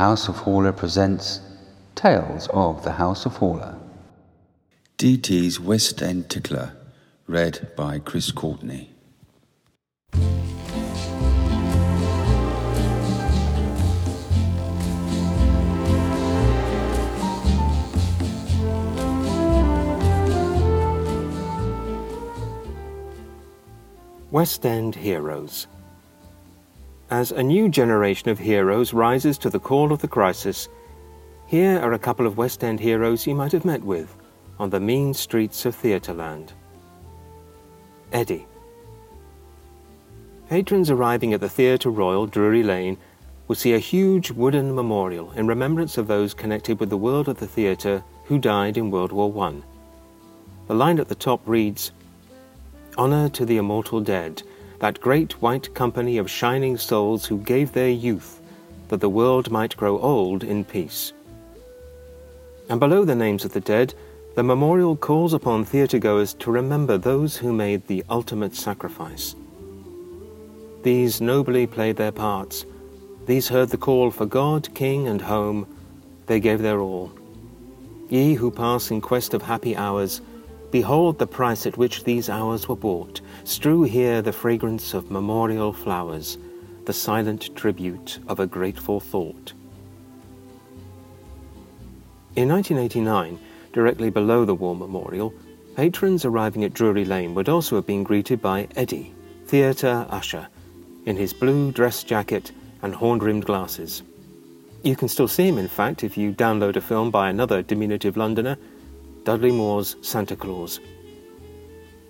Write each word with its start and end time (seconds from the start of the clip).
House 0.00 0.28
of 0.28 0.36
Horla 0.36 0.74
presents 0.74 1.40
Tales 1.94 2.48
of 2.54 2.82
the 2.84 2.92
House 2.92 3.26
of 3.26 3.34
Horla. 3.34 3.78
DT's 4.96 5.60
West 5.60 6.00
End 6.00 6.30
Tickler, 6.30 6.72
read 7.26 7.70
by 7.76 7.98
Chris 7.98 8.32
Courtenay. 8.32 8.88
West 24.30 24.64
End 24.64 24.94
Heroes 24.94 25.66
as 27.10 27.32
a 27.32 27.42
new 27.42 27.68
generation 27.68 28.28
of 28.28 28.38
heroes 28.38 28.94
rises 28.94 29.36
to 29.38 29.50
the 29.50 29.58
call 29.58 29.92
of 29.92 30.00
the 30.00 30.08
crisis, 30.08 30.68
here 31.46 31.78
are 31.80 31.92
a 31.92 31.98
couple 31.98 32.26
of 32.26 32.36
West 32.36 32.62
End 32.62 32.78
heroes 32.78 33.26
you 33.26 33.34
might 33.34 33.50
have 33.50 33.64
met 33.64 33.82
with 33.82 34.16
on 34.60 34.70
the 34.70 34.78
mean 34.78 35.12
streets 35.12 35.66
of 35.66 35.74
Theatreland. 35.74 36.52
Eddie. 38.12 38.46
Patrons 40.48 40.90
arriving 40.90 41.34
at 41.34 41.40
the 41.40 41.48
Theatre 41.48 41.90
Royal, 41.90 42.26
Drury 42.26 42.62
Lane, 42.62 42.96
will 43.48 43.56
see 43.56 43.74
a 43.74 43.78
huge 43.78 44.30
wooden 44.30 44.74
memorial 44.74 45.32
in 45.32 45.48
remembrance 45.48 45.98
of 45.98 46.06
those 46.06 46.34
connected 46.34 46.78
with 46.78 46.90
the 46.90 46.96
world 46.96 47.28
of 47.28 47.38
the 47.38 47.46
theatre 47.46 48.04
who 48.24 48.38
died 48.38 48.76
in 48.76 48.92
World 48.92 49.10
War 49.10 49.32
I. 49.48 49.54
The 50.68 50.74
line 50.74 51.00
at 51.00 51.08
the 51.08 51.16
top 51.16 51.40
reads 51.46 51.90
Honour 52.96 53.30
to 53.30 53.44
the 53.44 53.56
immortal 53.56 54.00
dead 54.00 54.44
that 54.80 55.00
great 55.00 55.40
white 55.40 55.72
company 55.74 56.18
of 56.18 56.30
shining 56.30 56.76
souls 56.76 57.26
who 57.26 57.38
gave 57.38 57.72
their 57.72 57.90
youth 57.90 58.40
that 58.88 59.00
the 59.00 59.08
world 59.08 59.50
might 59.50 59.76
grow 59.76 59.98
old 60.00 60.42
in 60.42 60.64
peace. 60.64 61.12
And 62.68 62.80
below 62.80 63.04
the 63.04 63.14
names 63.14 63.44
of 63.44 63.52
the 63.52 63.60
dead, 63.60 63.94
the 64.34 64.42
memorial 64.42 64.96
calls 64.96 65.32
upon 65.32 65.64
theatregoers 65.64 66.38
to 66.38 66.50
remember 66.50 66.96
those 66.96 67.36
who 67.36 67.52
made 67.52 67.86
the 67.86 68.04
ultimate 68.08 68.54
sacrifice. 68.54 69.34
These 70.82 71.20
nobly 71.20 71.66
played 71.66 71.96
their 71.96 72.12
parts. 72.12 72.64
These 73.26 73.48
heard 73.48 73.68
the 73.68 73.76
call 73.76 74.10
for 74.10 74.24
God, 74.24 74.74
King, 74.74 75.08
and 75.08 75.20
home. 75.20 75.66
They 76.26 76.40
gave 76.40 76.62
their 76.62 76.80
all. 76.80 77.12
Ye 78.08 78.34
who 78.34 78.50
pass 78.50 78.90
in 78.90 79.00
quest 79.00 79.34
of 79.34 79.42
happy 79.42 79.76
hours, 79.76 80.20
Behold 80.70 81.18
the 81.18 81.26
price 81.26 81.66
at 81.66 81.76
which 81.76 82.04
these 82.04 82.30
hours 82.30 82.68
were 82.68 82.76
bought. 82.76 83.20
Strew 83.44 83.82
here 83.82 84.22
the 84.22 84.32
fragrance 84.32 84.94
of 84.94 85.10
memorial 85.10 85.72
flowers, 85.72 86.38
the 86.84 86.92
silent 86.92 87.54
tribute 87.56 88.18
of 88.28 88.38
a 88.38 88.46
grateful 88.46 89.00
thought. 89.00 89.52
In 92.36 92.48
1989, 92.48 93.38
directly 93.72 94.10
below 94.10 94.44
the 94.44 94.54
War 94.54 94.76
Memorial, 94.76 95.34
patrons 95.74 96.24
arriving 96.24 96.62
at 96.62 96.74
Drury 96.74 97.04
Lane 97.04 97.34
would 97.34 97.48
also 97.48 97.76
have 97.76 97.86
been 97.86 98.04
greeted 98.04 98.40
by 98.40 98.68
Eddie, 98.76 99.12
theatre 99.46 100.06
usher, 100.08 100.46
in 101.06 101.16
his 101.16 101.32
blue 101.32 101.72
dress 101.72 102.04
jacket 102.04 102.52
and 102.82 102.94
horn 102.94 103.18
rimmed 103.18 103.44
glasses. 103.44 104.04
You 104.82 104.94
can 104.94 105.08
still 105.08 105.28
see 105.28 105.48
him, 105.48 105.58
in 105.58 105.68
fact, 105.68 106.04
if 106.04 106.16
you 106.16 106.32
download 106.32 106.76
a 106.76 106.80
film 106.80 107.10
by 107.10 107.28
another 107.28 107.62
diminutive 107.62 108.16
Londoner 108.16 108.56
Dudley 109.24 109.52
Moore's 109.52 109.96
Santa 110.00 110.34
Claus. 110.34 110.80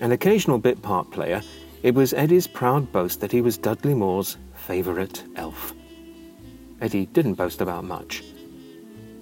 An 0.00 0.10
occasional 0.10 0.58
bit 0.58 0.82
part 0.82 1.10
player, 1.10 1.40
it 1.84 1.94
was 1.94 2.12
Eddie's 2.12 2.48
proud 2.48 2.90
boast 2.90 3.20
that 3.20 3.30
he 3.30 3.40
was 3.40 3.56
Dudley 3.56 3.94
Moore's 3.94 4.36
favourite 4.54 5.22
elf. 5.36 5.72
Eddie 6.80 7.06
didn't 7.06 7.34
boast 7.34 7.60
about 7.60 7.84
much. 7.84 8.24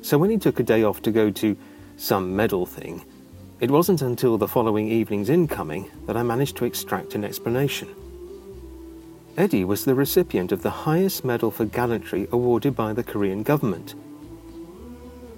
So 0.00 0.16
when 0.16 0.30
he 0.30 0.38
took 0.38 0.60
a 0.60 0.62
day 0.62 0.82
off 0.82 1.02
to 1.02 1.10
go 1.10 1.30
to 1.30 1.56
some 1.96 2.34
medal 2.34 2.64
thing, 2.64 3.05
it 3.60 3.70
wasn't 3.70 4.02
until 4.02 4.38
the 4.38 4.48
following 4.48 4.88
evening's 4.88 5.28
incoming 5.28 5.90
that 6.06 6.16
I 6.16 6.22
managed 6.22 6.56
to 6.56 6.64
extract 6.64 7.14
an 7.14 7.22
explanation. 7.22 7.95
Eddie 9.36 9.64
was 9.64 9.84
the 9.84 9.95
recipient 9.95 10.52
of 10.52 10.62
the 10.62 10.70
highest 10.70 11.24
medal 11.24 11.51
for 11.51 11.66
gallantry 11.66 12.28
awarded 12.33 12.74
by 12.74 12.92
the 12.92 13.05
Korean 13.05 13.42
government. 13.42 13.95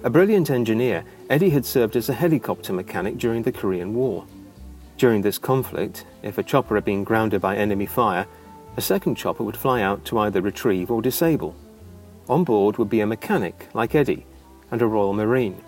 A 0.07 0.09
brilliant 0.09 0.49
engineer, 0.49 1.03
Eddie 1.29 1.49
had 1.49 1.65
served 1.65 1.97
as 1.97 2.07
a 2.07 2.13
helicopter 2.13 2.71
mechanic 2.71 3.17
during 3.17 3.43
the 3.43 3.51
Korean 3.51 3.93
War. 3.93 4.25
During 4.95 5.21
this 5.21 5.37
conflict, 5.37 6.05
if 6.23 6.37
a 6.37 6.43
chopper 6.43 6.75
had 6.75 6.85
been 6.85 7.03
grounded 7.03 7.41
by 7.41 7.57
enemy 7.57 7.87
fire, 7.87 8.25
a 8.77 8.81
second 8.81 9.15
chopper 9.15 9.43
would 9.43 9.57
fly 9.57 9.81
out 9.81 10.05
to 10.05 10.19
either 10.19 10.39
retrieve 10.41 10.91
or 10.91 11.01
disable. 11.01 11.57
On 12.29 12.45
board 12.45 12.77
would 12.77 12.89
be 12.89 13.01
a 13.01 13.05
mechanic, 13.05 13.67
like 13.73 13.95
Eddie, 13.95 14.25
and 14.71 14.81
a 14.81 14.87
Royal 14.87 15.11
Marine. 15.11 15.61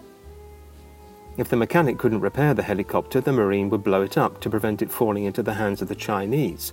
If 1.35 1.49
the 1.49 1.57
mechanic 1.57 1.97
couldn't 1.97 2.21
repair 2.21 2.53
the 2.53 2.63
helicopter, 2.63 3.19
the 3.19 3.33
Marine 3.33 3.69
would 3.71 3.83
blow 3.83 4.03
it 4.03 4.17
up 4.17 4.39
to 4.39 4.49
prevent 4.49 4.81
it 4.81 4.89
falling 4.89 5.25
into 5.25 5.43
the 5.43 5.55
hands 5.55 5.81
of 5.81 5.89
the 5.89 5.95
Chinese. 5.95 6.71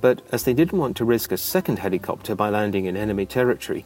But 0.00 0.22
as 0.32 0.42
they 0.42 0.54
didn't 0.54 0.80
want 0.80 0.96
to 0.96 1.04
risk 1.04 1.30
a 1.30 1.36
second 1.36 1.78
helicopter 1.78 2.34
by 2.34 2.48
landing 2.48 2.86
in 2.86 2.96
enemy 2.96 3.26
territory, 3.26 3.84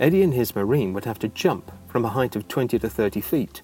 Eddie 0.00 0.22
and 0.22 0.34
his 0.34 0.56
Marine 0.56 0.92
would 0.92 1.04
have 1.04 1.18
to 1.20 1.28
jump 1.28 1.70
from 1.86 2.04
a 2.04 2.10
height 2.10 2.36
of 2.36 2.48
20 2.48 2.78
to 2.78 2.88
30 2.88 3.20
feet. 3.20 3.62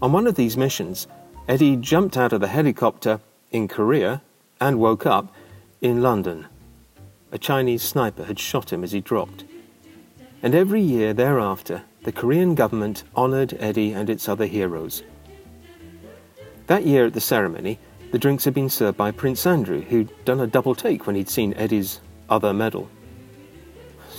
On 0.00 0.12
one 0.12 0.26
of 0.26 0.34
these 0.34 0.56
missions, 0.56 1.06
Eddie 1.48 1.76
jumped 1.76 2.16
out 2.16 2.32
of 2.32 2.40
the 2.40 2.48
helicopter 2.48 3.20
in 3.50 3.68
Korea 3.68 4.22
and 4.60 4.78
woke 4.78 5.06
up 5.06 5.32
in 5.80 6.02
London. 6.02 6.46
A 7.32 7.38
Chinese 7.38 7.82
sniper 7.82 8.24
had 8.24 8.38
shot 8.38 8.72
him 8.72 8.84
as 8.84 8.92
he 8.92 9.00
dropped. 9.00 9.44
And 10.42 10.54
every 10.54 10.80
year 10.80 11.12
thereafter, 11.12 11.82
the 12.04 12.12
Korean 12.12 12.54
government 12.54 13.04
honoured 13.16 13.56
Eddie 13.58 13.92
and 13.92 14.08
its 14.08 14.28
other 14.28 14.46
heroes. 14.46 15.02
That 16.66 16.86
year 16.86 17.06
at 17.06 17.14
the 17.14 17.20
ceremony, 17.20 17.78
the 18.12 18.18
drinks 18.18 18.44
had 18.44 18.54
been 18.54 18.70
served 18.70 18.96
by 18.96 19.10
Prince 19.10 19.46
Andrew, 19.46 19.80
who'd 19.80 20.24
done 20.24 20.40
a 20.40 20.46
double 20.46 20.74
take 20.74 21.06
when 21.06 21.16
he'd 21.16 21.28
seen 21.28 21.52
Eddie's 21.54 22.00
other 22.28 22.54
medal. 22.54 22.88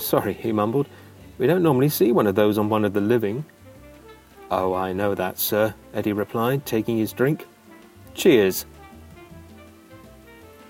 Sorry, 0.06 0.34
he 0.34 0.52
mumbled. 0.52 0.88
We 1.36 1.48
don't 1.48 1.64
normally 1.64 1.88
see 1.88 2.12
one 2.12 2.28
of 2.28 2.36
those 2.36 2.58
on 2.58 2.68
one 2.68 2.84
of 2.84 2.92
the 2.92 3.00
living. 3.00 3.44
Oh, 4.52 4.72
I 4.72 4.92
know 4.92 5.16
that, 5.16 5.36
sir, 5.36 5.74
Eddie 5.92 6.12
replied, 6.12 6.64
taking 6.64 6.96
his 6.96 7.12
drink. 7.12 7.44
Cheers. 8.14 8.66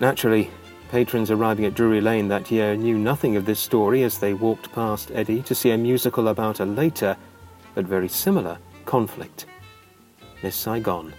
Naturally, 0.01 0.51
patrons 0.91 1.31
arriving 1.31 1.67
at 1.67 1.75
Drury 1.75 2.01
Lane 2.01 2.29
that 2.29 2.51
year 2.51 2.77
knew 2.77 2.97
nothing 2.97 3.37
of 3.37 3.45
this 3.45 3.61
story 3.61 4.05
as 4.05 4.19
they 4.19 4.33
walked 4.33 4.73
past 4.73 5.11
Eddie 5.13 5.43
to 5.43 5.55
see 5.55 5.71
a 5.71 5.77
musical 5.77 6.29
about 6.29 6.61
a 6.61 6.65
later, 6.65 7.15
but 7.75 7.85
very 7.85 8.09
similar, 8.09 8.57
conflict. 8.87 9.45
Miss 10.43 10.57
Saigon, 10.57 11.13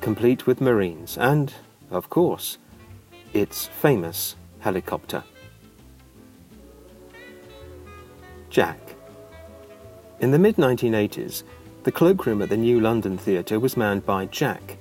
complete 0.00 0.46
with 0.46 0.60
Marines 0.60 1.18
and, 1.18 1.52
of 1.90 2.08
course, 2.10 2.58
its 3.32 3.66
famous 3.66 4.36
helicopter. 4.60 5.24
Jack. 8.50 8.80
In 10.18 10.32
the 10.32 10.38
mid 10.38 10.56
1980s, 10.56 11.44
the 11.84 11.92
cloakroom 11.92 12.42
at 12.42 12.48
the 12.48 12.56
New 12.56 12.80
London 12.80 13.16
Theatre 13.16 13.60
was 13.60 13.76
manned 13.76 14.04
by 14.04 14.26
Jack. 14.26 14.76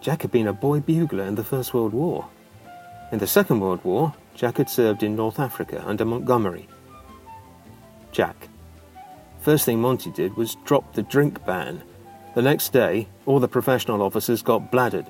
Jack 0.00 0.22
had 0.22 0.32
been 0.32 0.48
a 0.48 0.52
boy 0.52 0.80
bugler 0.80 1.22
in 1.22 1.36
the 1.36 1.44
First 1.44 1.72
World 1.72 1.92
War. 1.92 2.26
In 3.12 3.20
the 3.20 3.26
Second 3.28 3.60
World 3.60 3.84
War, 3.84 4.12
Jack 4.34 4.56
had 4.56 4.68
served 4.68 5.04
in 5.04 5.14
North 5.14 5.38
Africa 5.38 5.80
under 5.86 6.04
Montgomery. 6.04 6.66
Jack. 8.10 8.48
First 9.38 9.64
thing 9.64 9.80
Monty 9.80 10.10
did 10.10 10.36
was 10.36 10.56
drop 10.64 10.94
the 10.94 11.02
drink 11.02 11.44
ban. 11.46 11.84
The 12.34 12.42
next 12.42 12.72
day, 12.72 13.06
all 13.26 13.38
the 13.38 13.46
professional 13.46 14.02
officers 14.02 14.42
got 14.42 14.72
bladdered, 14.72 15.06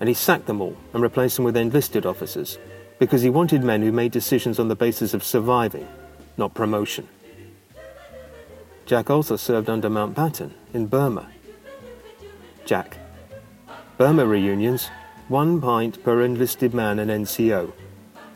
and 0.00 0.08
he 0.08 0.14
sacked 0.14 0.46
them 0.46 0.62
all 0.62 0.76
and 0.94 1.02
replaced 1.02 1.36
them 1.36 1.44
with 1.44 1.56
enlisted 1.56 2.06
officers 2.06 2.58
because 2.98 3.20
he 3.20 3.28
wanted 3.28 3.62
men 3.62 3.82
who 3.82 3.92
made 3.92 4.12
decisions 4.12 4.58
on 4.58 4.68
the 4.68 4.76
basis 4.76 5.12
of 5.12 5.22
surviving 5.22 5.86
not 6.36 6.54
promotion. 6.54 7.08
Jack 8.86 9.10
also 9.10 9.36
served 9.36 9.70
under 9.70 9.88
Mountbatten 9.88 10.52
in 10.74 10.86
Burma. 10.86 11.28
Jack. 12.64 12.98
Burma 13.98 14.26
reunions, 14.26 14.88
one 15.28 15.60
pint 15.60 16.02
per 16.02 16.22
enlisted 16.22 16.74
man 16.74 16.98
and 16.98 17.10
NCO. 17.10 17.72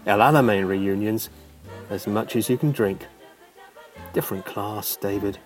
El 0.06 0.18
Alamein 0.18 0.68
reunions, 0.68 1.30
as 1.90 2.06
much 2.06 2.36
as 2.36 2.48
you 2.48 2.58
can 2.58 2.70
drink. 2.70 3.06
Different 4.12 4.44
class, 4.44 4.96
David. 4.96 5.38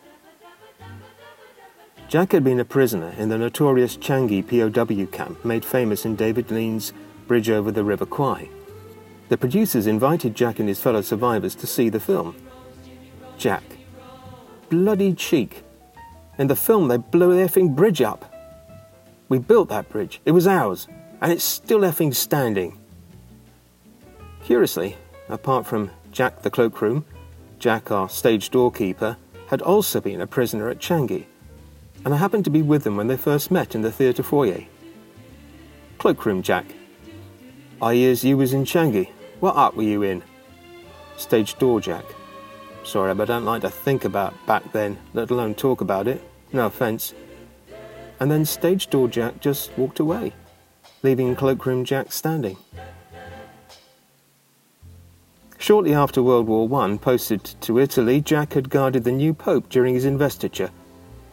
Jack 2.09 2.33
had 2.33 2.43
been 2.43 2.61
a 2.61 2.65
prisoner 2.65 3.15
in 3.19 3.29
the 3.29 3.39
notorious 3.39 3.97
Changi 3.97 4.43
POW 4.43 5.07
camp 5.15 5.45
made 5.45 5.65
famous 5.65 6.05
in 6.05 6.17
David 6.17 6.51
Lean's 6.51 6.93
Bridge 7.27 7.51
over 7.51 7.71
the 7.71 7.85
River 7.85 8.07
Kwai. 8.07 8.49
The 9.29 9.37
producers 9.37 9.87
invited 9.87 10.35
Jack 10.35 10.59
and 10.59 10.69
his 10.69 10.81
fellow 10.81 11.03
survivors 11.03 11.55
to 11.57 11.67
see 11.67 11.89
the 11.89 12.01
film. 12.01 12.35
Jack. 13.37 13.63
Bloody 14.71 15.13
cheek. 15.13 15.65
In 16.39 16.47
the 16.47 16.57
film, 16.57 16.89
they 16.89 16.97
blew 16.97 17.37
the 17.37 17.43
effing 17.49 17.75
bridge 17.75 18.01
up. 18.01 18.35
We 19.29 19.39
built 19.39 19.69
that 19.69 19.89
bridge. 19.89 20.21
It 20.25 20.33
was 20.33 20.47
ours. 20.47 20.89
And 21.21 21.33
it's 21.33 21.45
still 21.45 21.81
effing 21.81 22.15
standing. 22.15 22.79
Curiously, 24.45 24.97
apart 25.29 25.67
from 25.67 25.91
Jack 26.11 26.43
the 26.43 26.51
Cloakroom, 26.51 27.05
Jack, 27.59 27.91
our 27.91 28.09
stage 28.09 28.51
doorkeeper, 28.51 29.17
had 29.49 29.61
also 29.63 30.01
been 30.01 30.21
a 30.21 30.27
prisoner 30.27 30.69
at 30.69 30.79
Changi, 30.79 31.27
and 32.05 32.15
I 32.15 32.17
happened 32.17 32.45
to 32.45 32.51
be 32.51 32.63
with 32.63 32.85
them 32.85 32.97
when 32.97 33.09
they 33.09 33.17
first 33.17 33.51
met 33.51 33.75
in 33.75 33.83
the 33.83 33.93
theatre 33.93 34.23
foyer. 34.23 34.65
Cloakroom 35.99 36.43
Jack. 36.43 36.67
I 37.83 37.95
hears 37.95 38.25
you 38.25 38.37
was 38.37 38.53
in 38.53 38.65
Changi. 38.65 39.11
What 39.41 39.55
art 39.55 39.77
were 39.77 39.83
you 39.85 40.03
in? 40.03 40.23
Stage 41.17 41.57
door 41.59 41.81
Jack. 41.81 42.05
Sorry, 42.85 43.15
but 43.15 43.31
I 43.31 43.35
don't 43.35 43.45
like 43.45 43.63
to 43.63 43.71
think 43.71 44.05
about 44.05 44.35
back 44.47 44.73
then, 44.73 44.99
let 45.15 45.31
alone 45.31 45.55
talk 45.55 45.81
about 45.81 46.09
it. 46.09 46.23
No 46.53 46.67
offence. 46.67 47.15
And 48.19 48.31
then 48.31 48.45
stage 48.45 48.89
door 48.89 49.09
Jack 49.09 49.41
just 49.41 49.77
walked 49.79 50.01
away, 50.01 50.33
leaving 51.03 51.37
Cloakroom 51.37 51.85
Jack 51.85 52.13
standing. 52.13 52.57
Shortly 55.59 55.93
after 55.93 56.23
World 56.23 56.47
War 56.47 56.83
I, 56.83 56.97
posted 56.97 57.45
to 57.45 57.79
Italy, 57.79 58.21
Jack 58.21 58.55
had 58.55 58.71
guarded 58.71 59.05
the 59.05 59.13
new 59.13 59.35
Pope 59.35 59.69
during 59.69 59.95
his 59.95 60.05
investiture. 60.05 60.71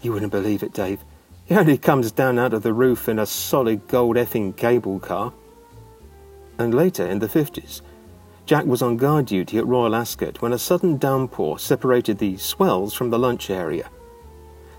You 0.01 0.11
wouldn't 0.11 0.31
believe 0.31 0.61
it, 0.61 0.73
Dave. 0.73 0.99
He 1.45 1.55
only 1.55 1.77
comes 1.77 2.11
down 2.11 2.37
out 2.37 2.53
of 2.53 2.63
the 2.63 2.73
roof 2.73 3.07
in 3.07 3.17
a 3.17 3.25
solid 3.25 3.87
gold 3.87 4.15
effing 4.15 4.55
cable 4.57 4.99
car. 4.99 5.31
And 6.57 6.73
later, 6.73 7.05
in 7.05 7.19
the 7.19 7.27
50s, 7.27 7.81
Jack 8.45 8.65
was 8.65 8.83
on 8.83 8.95
guard 8.95 9.25
duty 9.25 9.57
at 9.57 9.65
Royal 9.65 9.95
Ascot 9.95 10.39
when 10.39 10.53
a 10.53 10.59
sudden 10.59 10.97
downpour 10.97 11.57
separated 11.57 12.19
the 12.19 12.37
swells 12.37 12.93
from 12.93 13.09
the 13.09 13.17
lunch 13.17 13.49
area. 13.49 13.89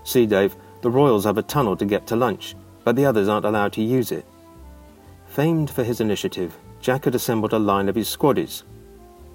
See, 0.05 0.25
Dave, 0.25 0.55
the 0.81 0.89
Royals 0.89 1.25
have 1.25 1.37
a 1.37 1.43
tunnel 1.43 1.75
to 1.75 1.85
get 1.85 2.07
to 2.07 2.15
lunch, 2.15 2.55
but 2.85 2.95
the 2.95 3.05
others 3.05 3.27
aren't 3.27 3.45
allowed 3.45 3.73
to 3.73 3.81
use 3.83 4.13
it. 4.13 4.25
Famed 5.25 5.69
for 5.69 5.83
his 5.83 5.99
initiative, 5.99 6.57
Jack 6.79 7.03
had 7.03 7.15
assembled 7.15 7.51
a 7.51 7.59
line 7.59 7.89
of 7.89 7.95
his 7.95 8.07
squaddies. 8.07 8.63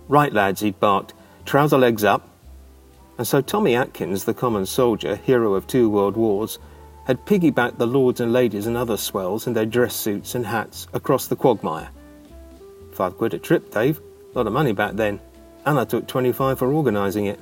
Right, 0.09 0.33
lads, 0.33 0.63
he'd 0.63 0.81
barked, 0.81 1.13
trouser 1.45 1.77
legs 1.77 2.03
up. 2.03 2.27
And 3.19 3.27
so 3.27 3.43
Tommy 3.43 3.77
Atkins, 3.77 4.25
the 4.25 4.33
common 4.33 4.65
soldier, 4.65 5.17
hero 5.17 5.53
of 5.53 5.67
two 5.67 5.91
world 5.91 6.17
wars, 6.17 6.59
had 7.07 7.27
piggybacked 7.27 7.77
the 7.77 7.87
lords 7.87 8.21
and 8.21 8.33
ladies 8.33 8.67
and 8.67 8.79
other 8.79 8.97
swells 8.97 9.47
in 9.47 9.53
their 9.53 9.67
dress 9.67 9.95
suits 9.95 10.35
and 10.35 10.47
hats 10.47 10.87
across 10.95 11.27
the 11.27 11.37
quagmire. 11.37 11.91
Five 12.93 13.19
quid 13.19 13.35
a 13.35 13.39
trip, 13.39 13.71
Dave. 13.71 14.01
A 14.35 14.39
lot 14.39 14.47
of 14.47 14.53
money 14.53 14.73
back 14.73 14.95
then. 14.95 15.21
And 15.65 15.79
I 15.79 15.85
took 15.85 16.07
25 16.07 16.59
for 16.59 16.73
organising 16.73 17.27
it. 17.27 17.39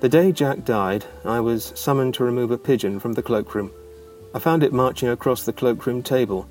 The 0.00 0.08
day 0.08 0.32
Jack 0.32 0.64
died, 0.64 1.04
I 1.26 1.40
was 1.40 1.72
summoned 1.76 2.14
to 2.14 2.24
remove 2.24 2.50
a 2.50 2.56
pigeon 2.56 2.98
from 2.98 3.12
the 3.12 3.22
cloakroom. 3.22 3.70
I 4.34 4.38
found 4.38 4.62
it 4.62 4.72
marching 4.72 5.10
across 5.10 5.44
the 5.44 5.52
cloakroom 5.52 6.02
table, 6.02 6.48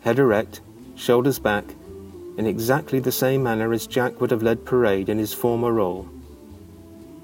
head 0.00 0.18
erect, 0.18 0.62
shoulders 0.96 1.38
back, 1.38 1.64
in 2.38 2.46
exactly 2.46 2.98
the 2.98 3.12
same 3.12 3.44
manner 3.44 3.72
as 3.72 3.86
Jack 3.86 4.20
would 4.20 4.32
have 4.32 4.42
led 4.42 4.64
parade 4.64 5.08
in 5.08 5.18
his 5.18 5.32
former 5.32 5.72
role. 5.72 6.08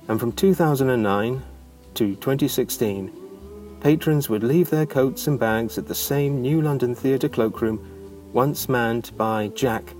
And 0.06 0.20
from 0.20 0.30
2009 0.30 1.42
to 1.94 2.14
2016, 2.16 3.78
patrons 3.80 4.28
would 4.28 4.44
leave 4.44 4.70
their 4.70 4.86
coats 4.86 5.26
and 5.26 5.40
bags 5.40 5.76
at 5.76 5.88
the 5.88 5.94
same 5.94 6.40
New 6.40 6.62
London 6.62 6.94
Theatre 6.94 7.28
cloakroom, 7.28 7.80
once 8.32 8.68
manned 8.68 9.10
by 9.16 9.48
Jack, 9.48 9.92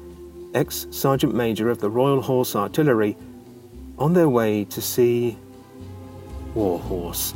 ex 0.54 0.86
Sergeant 0.90 1.34
Major 1.34 1.68
of 1.68 1.80
the 1.80 1.90
Royal 1.90 2.22
Horse 2.22 2.56
Artillery, 2.56 3.16
on 3.98 4.14
their 4.14 4.28
way 4.28 4.64
to 4.64 4.80
see 4.80 5.36
Warhorse. 6.54 7.34